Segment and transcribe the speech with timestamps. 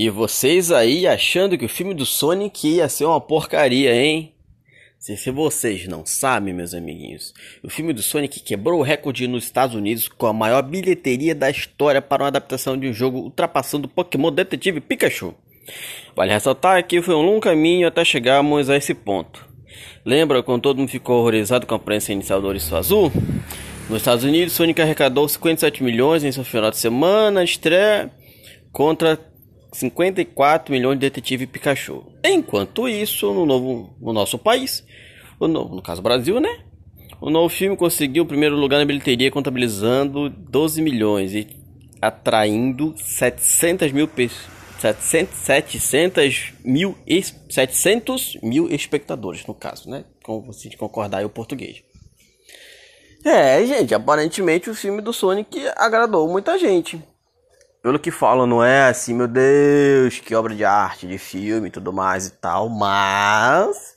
[0.00, 4.32] E vocês aí achando que o filme do Sonic ia ser uma porcaria, hein?
[4.96, 9.42] Se, se vocês não sabem, meus amiguinhos, o filme do Sonic quebrou o recorde nos
[9.42, 13.88] Estados Unidos com a maior bilheteria da história para uma adaptação de um jogo ultrapassando
[13.88, 15.34] o Pokémon Detetive Pikachu.
[16.14, 19.44] Vale ressaltar que foi um longo caminho até chegarmos a esse ponto.
[20.04, 23.10] Lembra quando todo mundo ficou horrorizado com a presença inicial do Ouriço Azul?
[23.90, 28.12] Nos Estados Unidos, Sonic arrecadou 57 milhões em seu final de semana, estreia
[28.70, 29.18] contra
[29.72, 32.04] 54 milhões de Detetive Pikachu.
[32.24, 34.84] Enquanto isso, no, novo, no nosso país,
[35.40, 36.64] no, caso Brasil, né?
[37.20, 41.48] O novo filme conseguiu o primeiro lugar na bilheteria, contabilizando 12 milhões e
[42.00, 44.58] atraindo 700 mil pessoas.
[44.78, 46.96] 700, 700 mil,
[47.50, 50.04] 700 mil espectadores, no caso, né?
[50.22, 51.82] Com você concordar aí o português.
[53.24, 57.02] É, gente, aparentemente o filme do Sonic agradou muita gente.
[57.82, 61.70] Pelo que falam, não é assim, meu Deus, que obra de arte, de filme e
[61.70, 63.96] tudo mais e tal, mas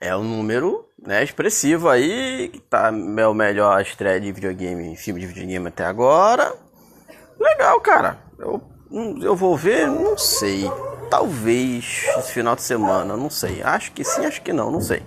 [0.00, 5.20] é um número né, expressivo aí, que tá é o melhor estreia de videogame, filme
[5.20, 6.54] de videogame até agora.
[7.38, 8.18] Legal, cara.
[8.38, 8.62] Eu,
[9.20, 10.64] eu vou ver, não sei.
[11.10, 13.62] Talvez esse final de semana, não sei.
[13.62, 15.02] Acho que sim, acho que não, não sei.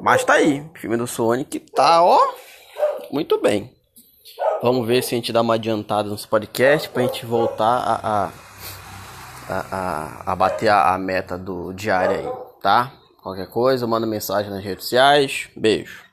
[0.00, 2.18] Mas tá aí, filme do Sonic tá, ó,
[3.10, 3.74] muito bem.
[4.66, 8.32] Vamos ver se a gente dá uma adiantada nos podcasts pra gente voltar a,
[9.48, 12.28] a, a, a, bater a, a meta do diário aí,
[12.60, 12.92] tá?
[13.22, 15.48] Qualquer coisa, manda mensagem nas redes sociais.
[15.56, 16.06] Beijo.